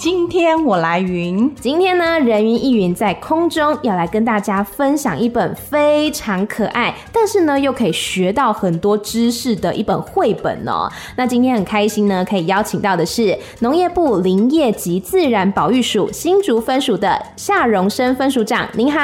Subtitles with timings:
[0.00, 10.90] 今天我来云，今天呢，人云亦云在空中要来跟大家分享一本非常可爱，但是呢又可以学到很多知识的一本绘本哦。
[11.16, 18.66] 那今天很开心呢，可以邀请到的是农业部林业及自然保育署新竹分署的夏荣生分署长。
[18.72, 18.98] 您好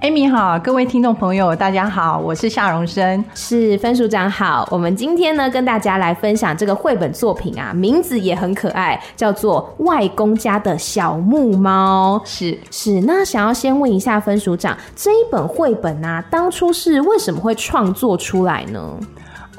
[0.00, 4.64] ，Amy 好，各位听众朋友大家好，我是夏荣生，是分署长好。
[4.70, 12.20] 我们今天呢跟大家来分享这个绘本作品啊，名字也很可爱，叫做外公家的小木猫。
[12.26, 19.00] 是是，那想要先问一下分署长，这一本绘本啊，当初是为什么会创作出来呢？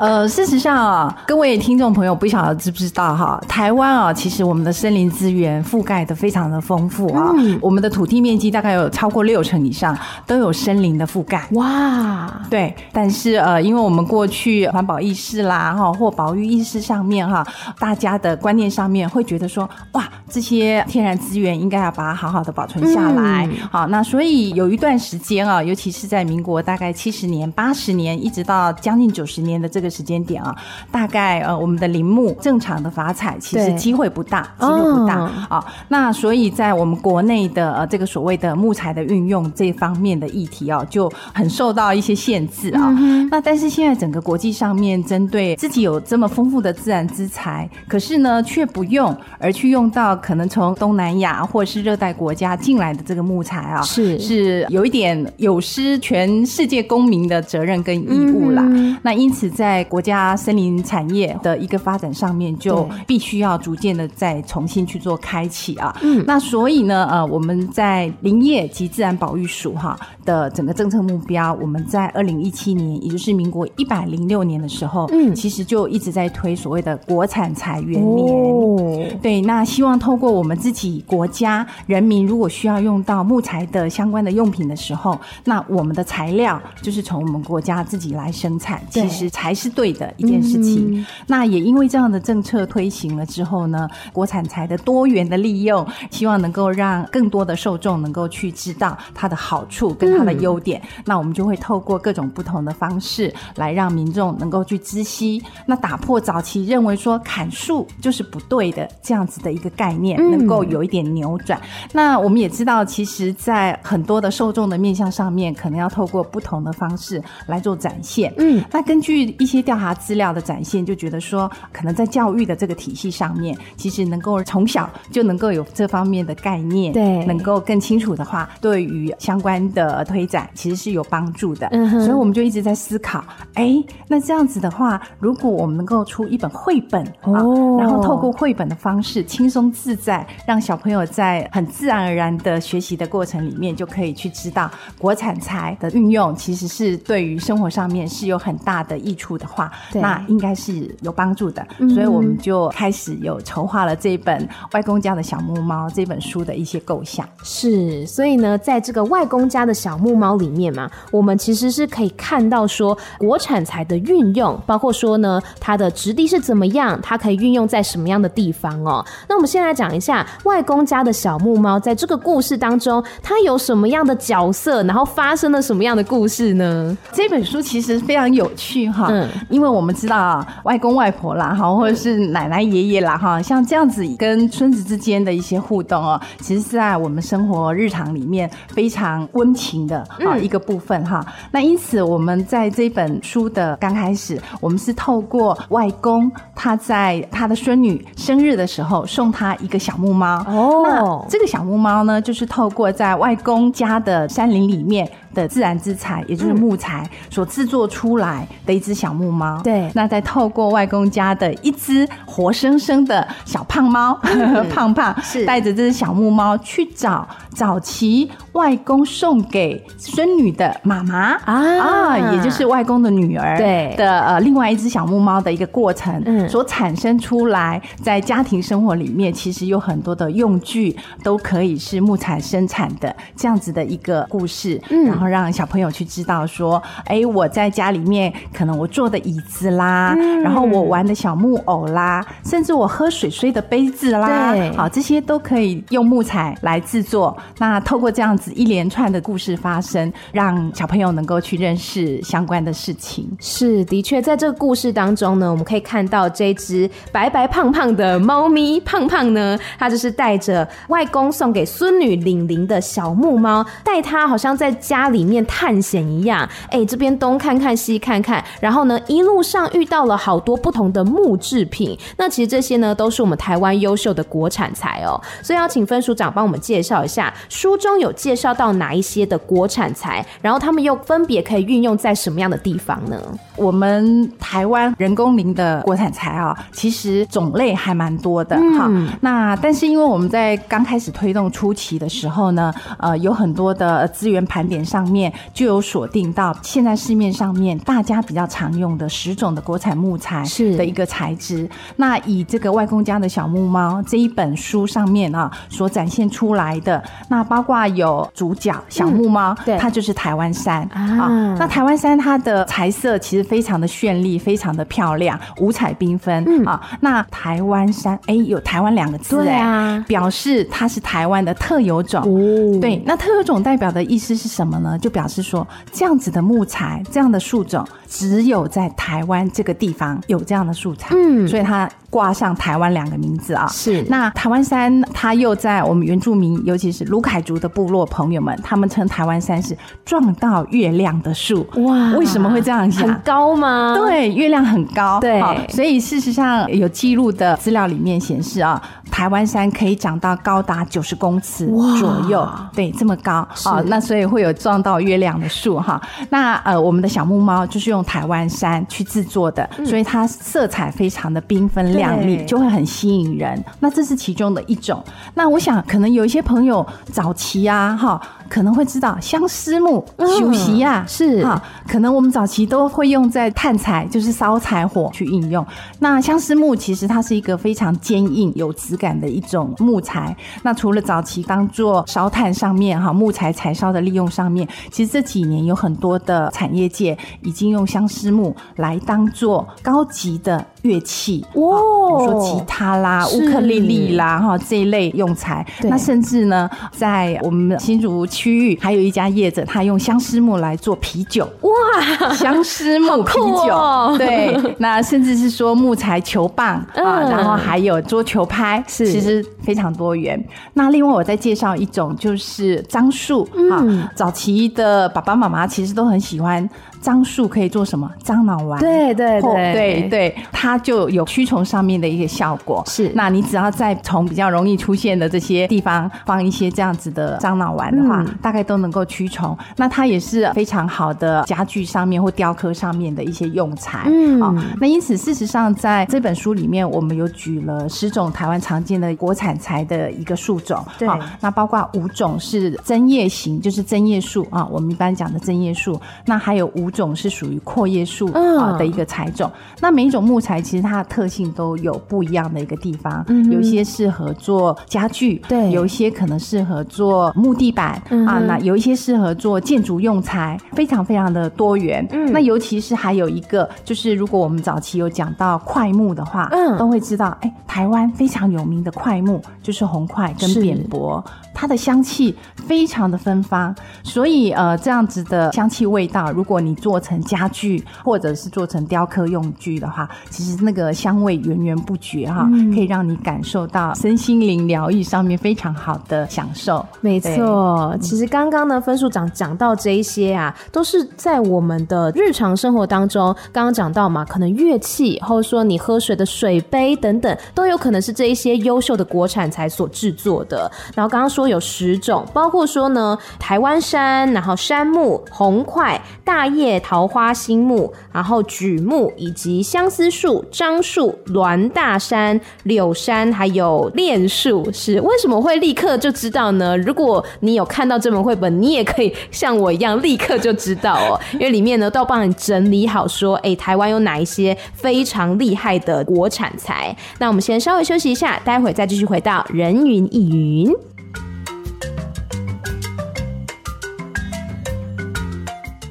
[0.02, 11.48] 呃，事实上啊，各位听众朋友不晓得知不知道哈，台湾啊，其实我们的森林资源覆盖的非常的丰富啊，嗯、我们的土地面积大概有超过六成以上都有森林的覆盖。
[11.52, 17.46] 哇，对，但是呃，因为我们过去环保意识啦哈，或保育意识上面哈，
[17.78, 23.46] 大家的观念上面会觉得说，哇，这些天然资源应该要把它好好的保存下来。
[23.46, 29.91] 嗯、好，那所以有一段时间啊，尤其是在民国大概七十年、八十年，一直到将近九十年的这个。
[29.92, 30.56] 时间点啊，
[30.90, 35.66] 大概呃，我们的林木正常的发采其实机会不大，机会不大啊、哦。
[35.90, 42.96] 那所以在我们国内的呃这个所谓的木材的运用这方面的议题啊，就很受到一些限制啊。
[42.98, 58.64] 嗯、那但是现在整个国际上面针对自己有这么丰富的自然资材，可是呢却不用，而去用到可能从东南亚或者是热带国家进来的这个木材啊，是是有一点有失全世界公民的责任跟义务啦。
[58.66, 65.92] 嗯、那因此在在国家森林产业的一个发展上面，就必须要逐渐的再重新去做开启啊。
[66.04, 78.32] 嗯，那所以呢，呃，我们在林业及自然保育署哈的整个政策目标，我们在二零一七年，也就是民国一百零六年的时候，嗯，其实就一直在推所谓的国产材元年。
[78.32, 89.71] 哦，对，那希望透过我们自己国家人民，如果需要用到木材的相关的用品的时候，那我们的材料就是从我们国家自己来生产，其实才是。
[89.72, 100.82] 对的一件事情，嗯、那也因为这样的政策推行了之后呢，国产材的多元的利用，希望能够让更多的受众能够去知道它的好处跟它的优点。
[100.98, 111.60] 嗯、那我们就会透过各种不同的方式来让民众能够去知悉，那打破早期认为说砍树就是不对的这样子的一个概念，能够有一点扭转。
[111.60, 118.34] 嗯、那我们也知道，其实，在很多的受众的面向上面，可能要透过不同的方式来做展现。
[118.38, 119.62] 嗯，那根据一些。
[119.72, 131.68] 调查资料的展现，就觉得说，可能在教育的这个体系上面，其实能够从小就能够有这方面的概念，对，能够更清楚的话，对于相关的推展其实是有帮助的。
[131.72, 133.24] 嗯哼，所以我们就一直在思考，
[133.54, 149.70] 哎，那这样子的话，如果我们能够出一本绘本哦，然后透过绘本的方式，轻松自在，让小朋友在很自然而然的学习的过程里面，就可以去知道国产材的运用，其实是对于生活上面是有很大的益处的话。
[149.94, 154.40] 那应该是有帮助的，嗯、所以我们就开始有筹划了这一本
[154.74, 157.28] 《外公家的小木猫》这本书的一些构想。
[157.44, 169.04] 是，所以呢，在这个《外公家的小木猫》里面嘛，我们其实是可以看到说国产材的运用，包括说呢它的质地是怎么样，它可以运用在什么样的地方哦。
[169.28, 176.96] 那我们先来讲一下《外公家的小木猫》在这个故事当中，它有什么样的角色，然后发生了什么样的故事呢？
[177.12, 179.28] 这本书其实非常有趣哈，嗯。
[179.50, 191.24] 因为我们知道啊，外公外婆啦，哈，或者是奶奶爷爷啦，哈，像这样子跟孙子之间的一些互动哦，其实是在我们生活日常里面非常温情的啊一个部分哈。
[191.26, 200.44] 嗯、那因此，我们在这本书的刚开始，我们是透过外公他在他的孙女生日的时候送他一个小木猫。
[200.48, 209.60] 哦，那这个小木猫呢，就是透过在外公家的山林里面的自然之材，也就是木材所制作出来的一只小木猫。
[209.64, 215.46] 对，那再透过外公家的一只活生生的小胖猫，嗯、 胖胖是。
[215.46, 221.34] 带着这只小木猫去找早期外公送给孙女的妈妈。
[221.46, 235.06] 啊，啊，也就是外公的女儿对的呃，另外一只小木猫的一个过程，嗯，所产生出来在家庭生活里面，其实有很多的用具都可以是木材生产的这样子的一个故事，嗯。
[235.06, 247.38] 然后让小朋友去知道说，哎，我在家里面可能我坐的椅子啦，嗯、然后我玩的小木偶啦，甚至我喝水水的杯子啦，对，好，这些都可以用木材来制作。
[247.58, 253.30] 那透过这样子一连串的故事发生，让小朋友能够去认识相关的事情。
[253.40, 266.50] 是，的确，在这个故事当中呢，我们可以看到这只白白胖胖的猫咪胖胖呢，它就是带着外公送给孙女玲玲的小木猫，带它好像在家里面探险一样。
[266.70, 271.98] 哎、这边东看看西看看，然后呢，一路上遇到了好多不同的木制品。
[272.18, 275.22] 那其实这些呢，都是我们台湾优秀的国产材哦。
[275.44, 283.18] 所以要请分署长帮我们介绍一下，书中有介绍到哪一些的国产材，然后他们又分别可以运用在什么样的地方呢？
[283.56, 289.10] 我们台湾人工林的国产材啊，其实种类还蛮多的哈、嗯。
[289.22, 301.70] 那但是因为我们在刚开始推动初期的时候呢，呃，有很多的资源盘点上面就有锁定到现在市面上面大家比较常用的十种的国产木材是的一个材质。
[301.98, 311.56] 那以这个外公家的小木猫这一本书上面啊所展现出来的，那包括有主角小木猫，对、嗯，它就是台湾山啊。
[311.58, 316.82] 那台湾山它的彩色其实非常的绚丽，非常的漂亮，五彩缤纷、嗯、啊。
[317.00, 322.22] 那台湾山，哎，有台湾两个字哎，对啊，表示它是台湾的特有种。
[322.22, 324.98] 哦，对，那特有种代表的意思是什么呢？
[325.00, 331.16] 就表示说这样子的木材，这样的树种，只有在台湾这个地方有这样的树材。
[331.16, 333.66] 嗯，所以它挂上台湾两个名字啊。
[333.68, 339.76] 是，那台湾山，它又在我们原住民，尤其是卢凯族的部落朋友们，他们称台湾山是
[340.06, 341.66] 撞到月亮的树。
[341.78, 343.08] 哇，为什么会这样想？
[343.08, 343.96] 很高吗？
[343.98, 345.20] 对，月亮很高。
[345.20, 351.66] 对，所以事实上有记录的资料里面显示啊，台湾山可以长到高达九十公尺
[351.98, 352.48] 左右。
[352.74, 356.02] 对，这么高啊，那所以会有撞到月亮的树哈。
[356.30, 363.64] 那呃，我们的小木猫就是用台湾山去制作的，所以它色彩非常的缤纷亮丽，就会很吸引人。
[363.80, 365.04] 那这是其中的一种。
[365.36, 368.22] 那我想可能有一些朋友早期啊，哈。
[368.52, 375.66] 可能会知道相思木、休息呀，是哈，可能我们早期都会用在炭材，就是烧柴火去应用。
[376.00, 380.36] 那相思木其实它是一个非常坚硬、有质感的一种木材。
[380.64, 395.66] 那除了早期当做烧炭上面哈木材柴烧的利用上面，其实这几年有很多的产业界已经用相思木来当做高级的乐器哦，比如说吉他啦、乌克丽丽啦哈这一类用材。
[395.84, 398.22] 那甚至呢，在我们新竹。
[398.32, 410.42] 区域还有一家业者，他用相思木来做啤酒哇，相思木啤酒，哦、对，那甚至是说木材球棒、嗯、啊，然后还有桌球拍，是其实非常多元。
[410.76, 416.70] 那另外我再介绍一种，就是樟树、嗯、啊，早期的爸爸妈妈其实都很喜欢。
[417.02, 418.10] 樟树可以做什么？
[418.24, 418.80] 樟脑丸。
[418.80, 422.84] 对对对对对，它就有驱虫上面的一个效果。
[422.86, 429.58] 是，那你只要在虫比较容易出现的这些地方放一些这样子的樟脑丸的话，嗯、大概都能够驱虫。
[429.78, 434.04] 那它也是非常好的家具上面或雕刻上面的一些用材。
[434.06, 440.86] 嗯，好、哦，那因此事实上在这本书里面，我们有举了十种台湾常见的国产材的一个树种。
[441.00, 446.00] 对、哦，那包括五种是针叶型，就是针叶树啊，我们一般讲的针叶树。
[446.26, 446.91] 那还有五。
[446.92, 449.50] 种是属于阔叶树啊的一个材种，
[449.80, 462.06] 那每一种木材其实它的特性都有不一样的一个地方，嗯有一些适合做家具，对，有一些可能适合做木地板啊，那有一些适合做建筑用材，非常非常的多元。
[462.32, 471.24] 那尤其是还有一个，就是如果我们早期有讲到块木的话，嗯，都会知道，哎，台湾非常有名的块木就是红块跟扁柏，
[471.54, 473.74] 它的香气非常的芬芳，
[474.04, 486.84] 所以呃这样子的香气味道，如果你做成家具或者是做成雕刻用具的话，其实那个香味源源不绝哈，可以让你感受到身心灵疗愈上面非常好的享受。
[487.00, 500.72] 没错，其实刚刚呢分数长讲到这一些啊，都是在我们的日常生活当中，刚刚讲到嘛，可能乐器或者说你喝水的水杯等等，都有可能是这一些优秀的国产材所制作的。
[500.96, 506.71] 然后刚刚说有十种，包括说呢台湾杉，然后杉木、红块、大叶。
[506.80, 516.78] 桃花心木，然后榉木，以及相思树、樟树、栾大山、柳杉，还有楝树，是为什么会立刻就知道呢？
[516.78, 526.96] 如果你有看到这本绘本，你也可以像我一样立刻就知道哦， 因为里面呢都要帮你整理好，说，哎，台湾有哪一些非常厉害的国产材。
[527.20, 530.72] 那我们先稍微休息一下，待会再继续回到人云亦云。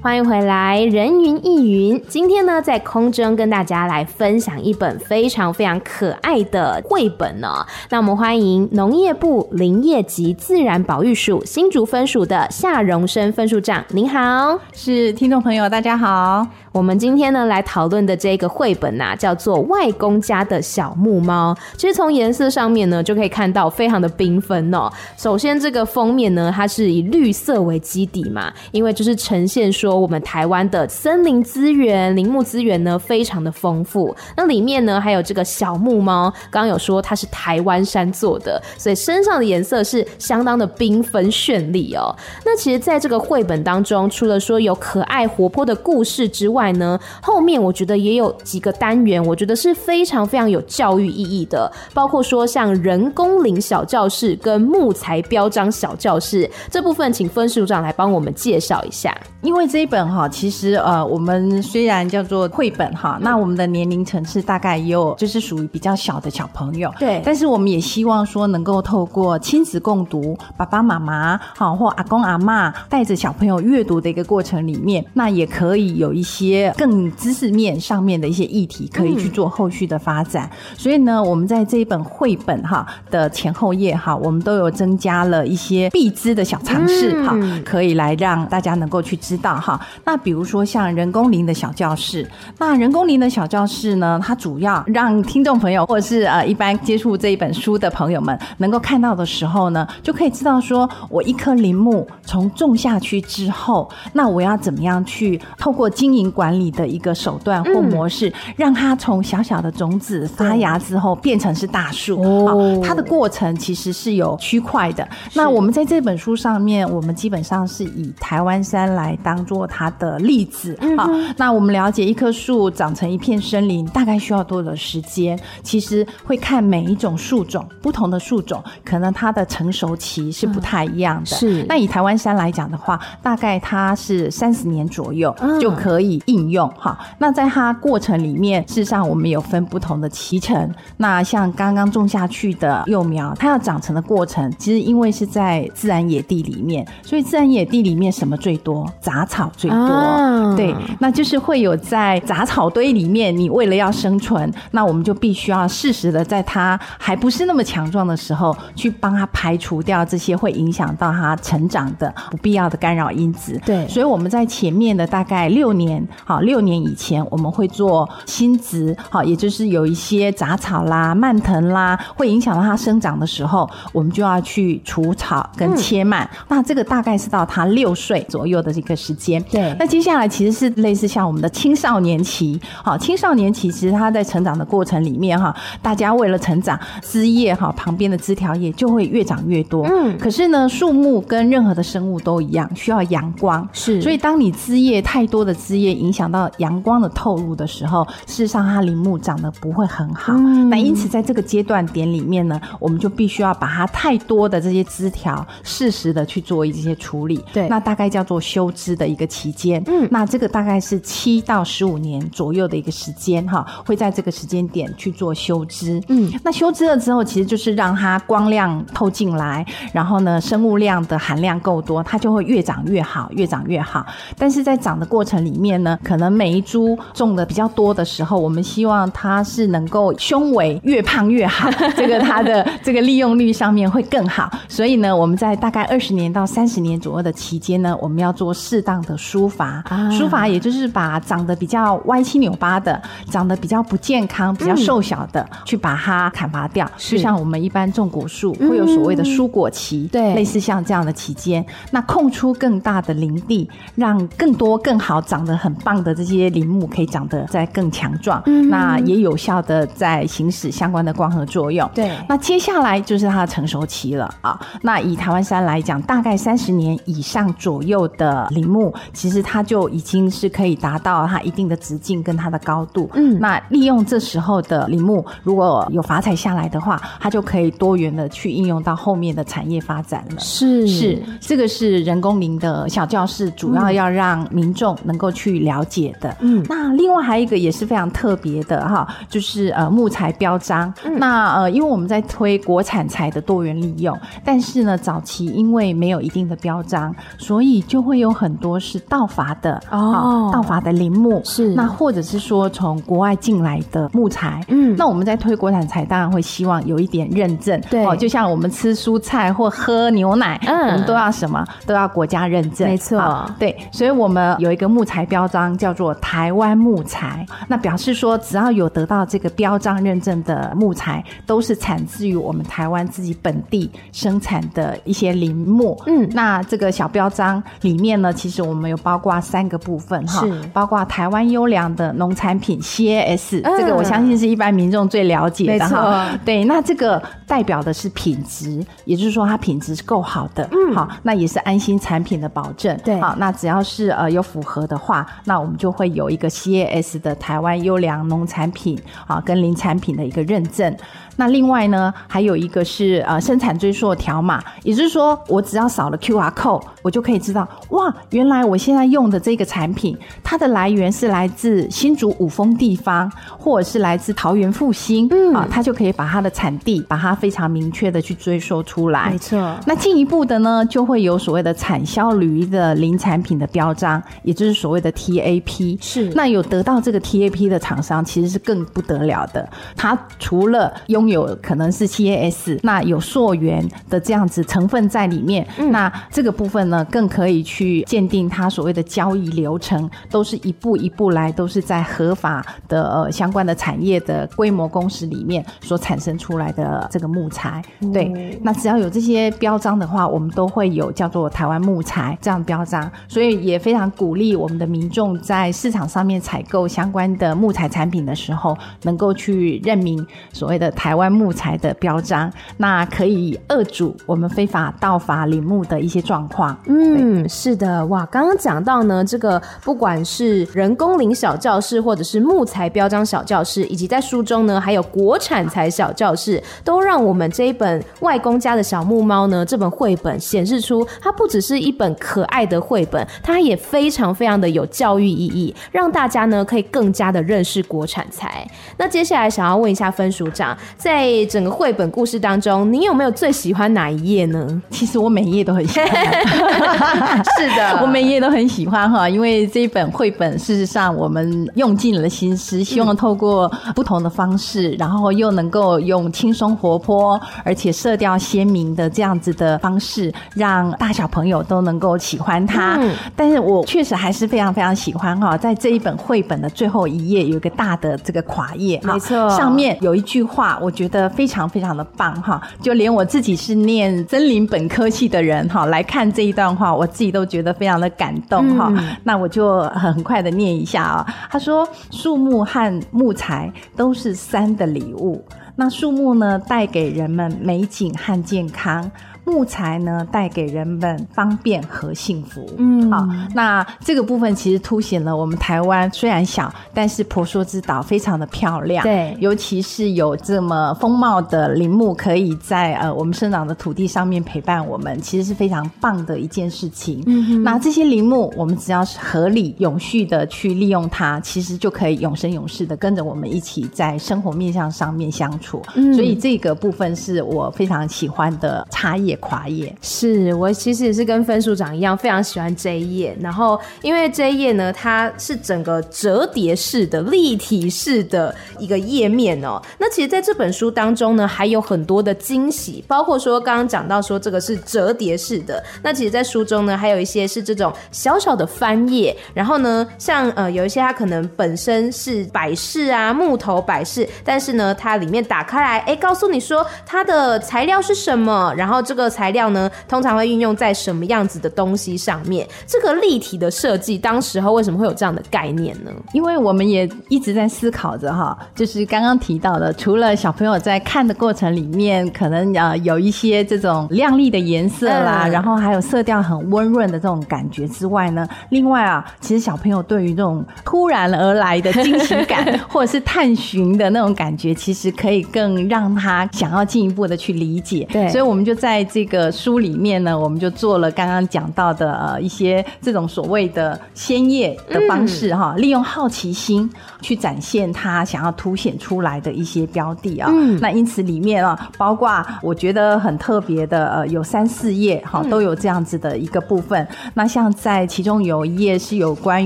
[0.03, 2.03] 欢迎回来，人云亦云。
[2.09, 7.67] 今天呢，在空中跟大家来分享一本非常非常可爱的绘本呢、哦。
[7.91, 16.47] 那我们欢迎农业部林业及自然保育署新竹分署的夏荣生分署长，您好，是听众朋友，大家好。
[16.73, 21.53] 我们今天呢来讨论的这个绘本呐、叫做《外公家的小木猫》。
[21.77, 24.89] 其实从颜色上面呢，就可以看到非常的缤纷哦。
[25.19, 34.15] 首先，这个封面呢，它是以绿色为基底嘛，因为就是呈现说说我们台湾的森林资源、林木资源呢非常的丰富。
[34.37, 42.15] 那里面呢还有这个小木猫，刚刚有说它是台湾山做的，所以身上的颜色是相当的缤纷绚丽哦。
[42.45, 59.13] 那其实在这个绘本当中，除了说有可爱活泼的故事之外，呢，后面我觉得也有几个单元，我觉得是非常非常有教育意义的，包括说像人工林小教室跟木材标章小教室这部分，请分署长来帮我们介绍一下。
[59.43, 76.31] 因为这一本哈，其实呃，我们虽然叫做绘本哈，那我们的年龄层次大概也有就是属于比较小的小朋友，对，但是我们也希望说能够透过亲子共读，爸爸妈妈好或阿公阿妈带着小朋友阅读的一个过程里面，那也可以有一些。
[76.41, 80.49] 些更知识面上面的一些议题，可以去做后续的发展。
[80.53, 89.70] 嗯、所以呢，我们在这一本绘本哈的前后页哈，我们都有增加了一些必知的小常识哈，可以来让大家能够去知道哈。
[90.05, 92.27] 那比如说像人工林的小教室，
[92.59, 106.31] 那人工林的小教室呢，它主要让听众朋友或者是呃一般接触这一本书的朋友们能够看到的时候呢，就可以知道说我一棵林木从种下去之后，那我要怎么样去透过经营。
[106.31, 112.23] 管理的一个手段或模式，嗯、让它从小小的种子发芽之后变成是大树。
[112.23, 115.07] 哦，它的过程其实是有区块的。
[115.35, 120.75] 那我们在这本书上面，我们基本上是以台湾山来当做它的例子。
[120.97, 125.39] 啊、嗯，那我们了解一棵树长成一片森林大概需要多少时间？
[125.63, 131.27] 其实会看每一种树种，不同的树种可能它的成熟期是不太一样的。
[131.27, 136.21] 是、嗯，那以台湾山来讲的话，大概它是三十年左右就可以。
[136.27, 140.73] 应用哈，那在它过程里面，事实上我们有分不同的期程。
[140.97, 148.89] 那像刚刚种下去的幼苗，它要长成的过程，其实因为是在自然野地里面，所以自然野地里面什么最多？
[149.01, 149.77] 杂草最多。
[149.77, 163.61] 啊、对，那就是会有在杂草堆里面，你为了要生存，那我们就必须要适时的在它还不是那么强壮的时候，去帮它排除掉这些会影响到它成长的不必要的干扰因子。
[163.65, 166.07] 对，所以我们在前面的大概六年。
[166.25, 176.25] 好，六年以前我们会做新植，好，也就是有一些杂草啦、蔓藤啦，会影响到它生长的时候，我们就要去除草跟切蔓。
[176.25, 179.40] 嗯、那这个大概是到它六岁左右的这个时间。
[179.51, 189.87] 对，那接下来其实是类似像我们的青少年期，好，青少年期其实他在成长的过程里面哈，大家为了成长，枝叶哈旁边的枝条也就会越长越多。
[189.87, 193.67] 嗯，可是呢，树木跟任何的生物都一样，需要阳光。
[193.73, 200.33] 是，所以当你枝叶太多的枝叶影影响到阳光的透入的时候，事实上它林木长得不会很好。
[200.37, 207.41] 嗯、那因此在这个阶段点里面呢，我们就必须要把它太多的这些枝条适时的去做一些处理。
[207.53, 209.83] 对，那大概叫做修枝的一个期间。
[209.87, 216.03] 嗯，那这个大概是七到十五年左右的一个时间哈，会在这个时间点去做修枝。
[216.09, 224.05] 嗯，那修枝了之后，其实就是让它光亮透进来，然后呢，生物量的含量够多，它就会越长越好，越长越好。
[224.37, 234.51] 但是在长的过程里面呢，可能每一株种的比较多的时候，我们希望它是能够胸围越胖越好， 这个它的这个利用率上面会更好。
[234.69, 239.85] 所以呢，我们在大概二十年到三十年左右的期间呢，我们要做适当的疏伐。
[240.11, 243.01] 疏伐也就是把长得比较歪七扭八的、
[243.31, 246.91] 长得比较不健康、比较瘦小的，嗯、去把它砍伐掉。
[246.97, 256.01] 就像我们一般种果树会有所谓的疏果期，对、嗯，类似像这样的期间，那空出更大的林地，让更多更好长得很棒。
[256.01, 261.87] 的这些林木可以长得再更强壮，嗯，那也有效的在行使相关的光合作用。
[261.95, 264.59] 对，那接下来就是它的成熟期了啊。
[264.81, 273.11] 那以台湾山来讲，大概三十年以上左右的林木，其实它就已经是可以达到它一定的直径跟它的高度。
[273.15, 280.41] 嗯，那利用这时候的林木，如果有伐采下来的话，它就可以多元的去应用到后面的产业发展了。
[280.41, 285.85] 是是，这个是人工林的小教室，主要要让民众能够去了。
[285.91, 290.95] 解的，嗯，那另外还有一个也是非常特别的哈，就是呃木材标章。
[291.05, 301.75] 嗯、那呃，因为我们在推国产材的多元利用，但是是呢，早期因为没有一定的标章，所以就会有很多是盗伐的哦，盗伐的林木是。
[301.75, 311.65] 那或者是说从国外进来的木材，嗯，那我们在推国产材，当然会希望有一点认证，对，哦，就像我们吃蔬菜或喝牛奶，嗯，我们都要什么？
[311.87, 326.01] 都要国家认证，没错，对，所以我们有一个木材标章叫做台湾木材，那表示说只要有得到这个标章认证的木材，都是产自于我们台湾自己本地生产的一些林木。
[326.07, 336.29] 嗯，那这个小标章里面呢，其实我们有包括三个部分哈，包括台湾优良的农产品 CAS，这个我相信是一般民众最了解的哈。
[336.45, 340.67] 对，那这个代表的是品质，也就是说它品质是够好的。
[340.73, 342.97] 嗯，好，那也是安心产品的保证。
[343.05, 350.97] 对，好，那只要是呃有符合的话，那我们就会有一个 CAS 的台湾优良农产品啊跟林产品的一个认证。
[351.41, 369.31] 那另外呢，还有一个是呃生产追溯条码，也就是说，我只要扫了 QR code，我就可以知道，哇，原来我现在用的这个产品，它的来源是来自新竹五峰地方，或者是来自桃园复兴，嗯啊，它就可以把它的产地，把它非常明确的去追溯出来。
[369.31, 369.59] 没错。
[369.87, 375.97] 那进一步的呢，就会有所谓的产销履历的零产品的标章，也就是所谓的 TAP。
[376.03, 376.29] 是。
[376.35, 379.67] 那有得到这个 TAP 的厂商，其实是更不得了的。
[379.97, 397.81] 它除了拥有可能是 CAS，那有溯源的这样子成分在里面，嗯、那这个部分呢，更可以去鉴定它所谓的交易流程，都是一步一步来，都是在合法的呃相关的产业的规模公司里面所产生出来的这个木材。
[398.01, 411.20] 嗯、对，那只要有这些标章的话，我们都会有叫做台湾木材这样标章，所以也非常鼓励我们的民众在市场上面采购相关的木材产品的时候，能够去认明所谓的台湾。
[411.21, 416.77] 湾木材的标章，那可以遏阻我们非法盗伐林木的一些状况。
[416.87, 438.67] 嗯，是的，哇，刚刚讲到呢，这个不管是人工林小教室，或者是木材标章小教室，以及在书中呢，还有国产材小教室，都让我们这一本外公家的小木猫呢，这本绘本显示出它不只是一本可爱的绘本，它也非常非常的有教育意义，让大家呢可以更加的认识国产材。
[438.97, 444.81] 那接下来想要问一下分署长，在在整个绘本故事当中，你有没有最喜欢哪一页呢？
[444.91, 446.09] 其实我每一页都很喜欢。
[447.59, 462.97] 是的，我每一页都很喜欢哈，因为这一本绘本，事实上我们用尽了心思，希望透过不同的方式，然后又能够用轻松活泼而且色调鲜明的这样子的方式，让大小朋友都能够喜欢它。
[463.01, 470.90] 嗯，但是我确实还是非常非常喜欢哈，在这一本绘本的最后一页有一个大的这个垮页，没错，上面有一句话，我。
[470.91, 478.93] 觉得非常非常的棒哈，就连我自己是念森林本科系的人哈，来看这一段话，我自己都觉得非常的感动哈。
[478.97, 485.45] 嗯、那我就很快的念一下啊，他说：树木和木材都是山的礼物，
[485.77, 489.11] 那树木呢，带给人们美景和健康。
[489.51, 492.65] 木材呢，带给人们方便和幸福。
[492.79, 499.03] 嗯，好，那这个部分其实凸显了我们台湾虽然小，但是婆娑之岛非常的漂亮。
[499.03, 507.23] 对，尤其是有这么丰茂的林木，可以在呃我们生长的土地上面陪伴我们，其实是非常棒的一件事情。
[507.27, 515.83] 嗯哼，那这些林木，我们只要是合理、永续的去利用它，其实就可以永生永世的跟着我们一起在生活面向上面相处。
[515.97, 519.37] 嗯，所以这个部分是我非常喜欢的插页。
[519.41, 529.81] 跨页是我其实也是跟分数长一样非常喜欢这一页，然后因为这一页呢，它是整个折叠式的立体式的一个页面哦。
[529.99, 549.20] 那其实在这本书当中呢，还有很多的惊喜，包括说刚刚讲到说这个是折叠式的，那其实，在书中呢，还有一些是这种小小的翻页，然后呢，像呃有一些它可能本身是摆饰啊木头摆饰，但是呢，它里面打开来，哎，告诉你说它的材料是什么，然后这个。
[549.29, 552.67] 材料呢，通常会运用在什么样子的东西上面？
[552.87, 556.11] 这个立体的设计，当时候为什么会有这样的概念呢？
[556.33, 578.07] 因为我们也一直在思考着哈，就是刚刚提到的，除了小朋友在看的过程里面，可能呃有一些这种亮丽的颜色啦，嗯、然后还有色调很温润的这种感觉之外呢，另外啊，其实小朋友对于这种突然而来的惊喜感， 或者是探寻的那种感觉，其实可以更让他想要进一步的去理解。
[578.11, 579.05] 对，所以我们就在。
[579.11, 586.89] 这个书里面呢，我们就做了刚刚讲到的呃一些这种所谓的鲜叶的方式哈，嗯、利用好奇心
[587.21, 590.49] 去展现他想要凸显出来的一些标的啊。
[590.53, 592.31] 嗯，那因此里面啊，包括
[592.63, 597.03] 我觉得很特别的呃，有三四页哈，都有这样子的一个部分。
[597.03, 599.65] 嗯、那像在其中有一页是有关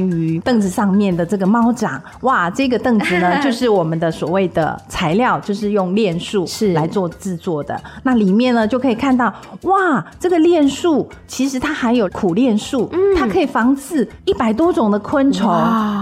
[0.10, 7.78] 于凳子上面的这个猫掌，哇，这个凳子呢就是我们的所谓的材料，就是用链树 是来做制作的。
[8.04, 15.48] 那里面呢就可以看到，哇，这个链树其实它还有苦楝树，嗯，它可以防治一百多种的昆虫，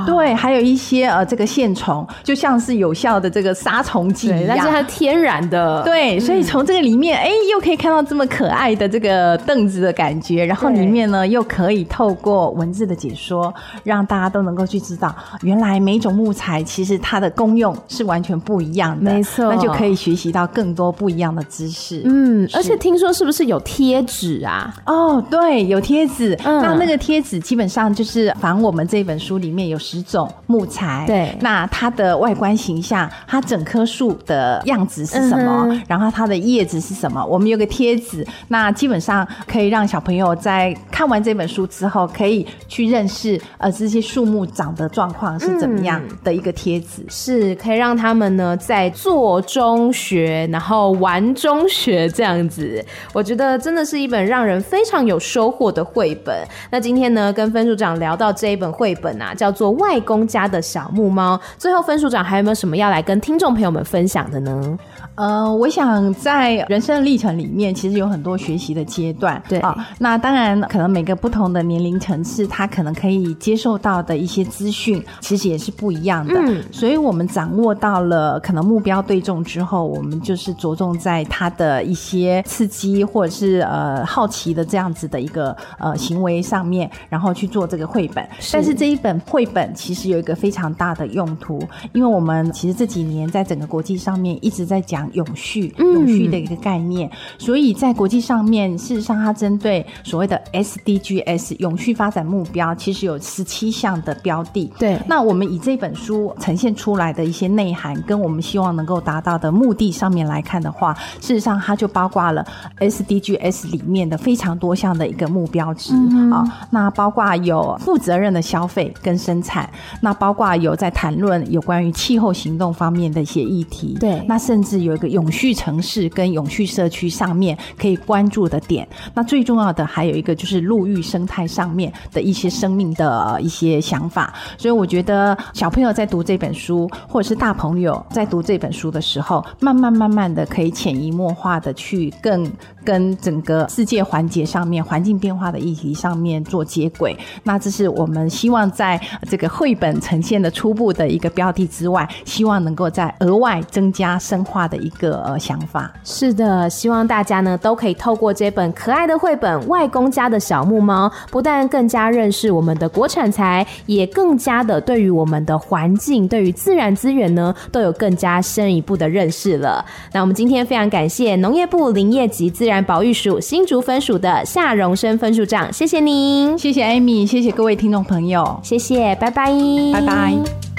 [0.07, 13.53] 对，还有一些呃这个线虫，就像是有效的这个杀虫剂一样，但是它天然的，对，所以从这个里面，哎、嗯，又可以看到这么可爱的这个凳子的感觉，然后里面呢又可以透过文字的解说，
[13.85, 22.03] 让大家都能够去知道，原来每种木材其实它的功用是完全不一样的，没错，那就可以学习到更多不一样的知识。
[22.05, 24.75] 嗯，而且听说是不是有贴纸啊？
[24.87, 26.39] 哦，对，有贴纸。
[26.45, 35.67] 嗯，那那个贴纸基本上就是仿我们这本书里面有十种木材，对，那它的外观形象，它整棵树的样子是什么？
[35.69, 37.25] 嗯、然后它的叶子是什么？
[37.25, 52.85] 我们有个贴纸，那基本上可以让小朋友在看完这本书之后，可以去认识呃这些树木长的状况是怎么样的一个贴纸，嗯、是可以让他们呢在做中学，然后玩中学这样子。
[53.13, 56.37] 我觉得真的是一本让人非常有收获的绘本。
[56.71, 61.37] 那今天呢，跟分署长聊到这一本绘本啊，叫做《外公家的小木猫》。
[61.59, 64.79] 最后，分署长还有没有什么要来跟听众朋友们分享的呢？
[65.15, 69.41] 呃，我想在人生的历程里面，其实有很多学习的阶段。
[69.47, 76.35] 对啊，那当然，可能每个不同的年龄层次，他可能可以接受到的一些资讯，其实也是不一样的。
[76.39, 88.27] 嗯，所以我们掌握到了可能目标对中之后，我们就是着重在他的一些刺激或者是呃好奇的这样子的一个呃行为上面，然后去做这个绘本。
[88.41, 88.53] 是。
[88.55, 91.63] 但是这一本绘本其实有一个非常大的用途，
[91.93, 95.03] 因为我们其实这几年在整个国际上面一直在讲。
[95.13, 104.73] 永续，永续的一个概念，嗯、所以在国际上面，事实上它针对所谓的 SDGs 永续发展目标，其实有十七项的标的。
[104.79, 112.47] 对，那我们以这本书呈现出来的一些内涵，跟我们希望能够达到的目的上面来看的话，事实上它就包括了
[112.93, 116.45] SDGs 里面的非常多项的一个目标值啊、嗯哦。
[116.71, 119.69] 那包括有负责任的消费跟生产，
[120.01, 123.97] 那包括有在谈论有关于气候行动方面的一些议题。
[123.99, 124.93] 对，那甚至有。
[124.93, 134.35] 有一个永续城市跟永续社区上面可以关注的点，那最重要的还有一个就是陆域生态上面的一些生命的一些想法。
[134.59, 142.47] 所以我觉得小朋友在读这本书，或者是大朋友在读这本书的时候，慢慢慢慢的可以潜移默化的去更
[142.85, 147.17] 跟整个世界环节上面环境变化的议题上面做接轨。
[147.45, 154.83] 那这是我们希望在这个绘本呈现的初步的一个标的之外，希望能够再额外增加深化的。
[154.83, 169.85] 一个想法是的，希望大家呢都可以透过这本可爱的绘本《外公家的小木猫》，不但更加认识我们的国产材，也更加的对于我们的环境、对于自然资源呢，都有更加深一步的认识了。
[170.13, 179.53] 那我们今天非常感谢农业部林业及自然保育署新竹分署的夏荣生分署长，谢谢您，谢谢 Amy，谢谢各位听众朋友，谢谢，拜拜，
[179.93, 180.72] 拜拜。